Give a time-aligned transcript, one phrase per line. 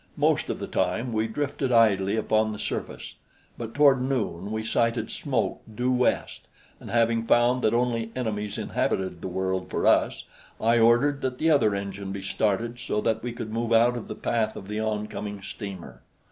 [0.17, 3.13] Most of the time we drifted idly upon the surface,
[3.55, 6.47] but toward noon we sighted smoke due west,
[6.79, 10.25] and having found that only enemies inhabited the world for us,
[10.59, 14.07] I ordered that the other engine be started so that we could move out of
[14.07, 16.01] the path of the oncoming steamer.